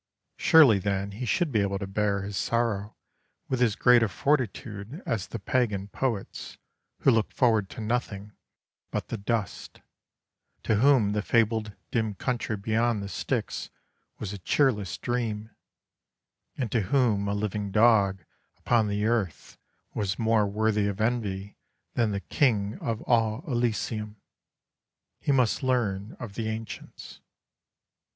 Surely 0.37 0.79
then 0.79 1.11
he 1.11 1.25
should 1.27 1.51
be 1.51 1.59
able 1.61 1.77
to 1.77 1.85
bear 1.85 2.23
his 2.23 2.35
sorrow 2.35 2.95
with 3.47 3.61
as 3.61 3.75
great 3.75 4.01
a 4.01 4.09
fortitude 4.09 5.03
as 5.05 5.27
the 5.27 5.37
pagan 5.37 5.89
poets, 5.89 6.57
who 7.01 7.11
looked 7.11 7.33
forward 7.33 7.69
to 7.69 7.81
nothing 7.81 8.31
but 8.89 9.09
the 9.09 9.17
dust; 9.19 9.81
to 10.63 10.77
whom 10.77 11.11
the 11.11 11.21
fabled 11.21 11.73
dim 11.91 12.15
country 12.15 12.57
beyond 12.57 13.03
the 13.03 13.07
Styx 13.07 13.69
was 14.17 14.33
a 14.33 14.39
cheerless 14.39 14.97
dream, 14.97 15.51
and 16.57 16.71
to 16.71 16.81
whom 16.81 17.27
a 17.27 17.35
living 17.35 17.69
dog 17.69 18.25
upon 18.57 18.87
the 18.87 19.05
earth 19.05 19.59
was 19.93 20.17
more 20.17 20.47
worthy 20.47 20.87
of 20.87 20.99
envy 20.99 21.59
than 21.93 22.09
the 22.09 22.21
King 22.21 22.75
of 22.81 23.03
all 23.03 23.43
Elysium. 23.45 24.15
He 25.19 25.31
must 25.31 25.61
learn 25.61 26.17
of 26.19 26.33
the 26.33 26.47
ancients. 26.49 27.21